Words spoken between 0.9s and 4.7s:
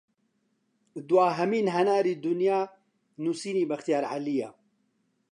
دواهەمین هەناری دونیا نوسینی بەختیار عەلییە